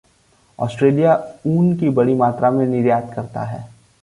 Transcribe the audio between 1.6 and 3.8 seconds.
का बड़ी मात्रा में निर्यात करता है।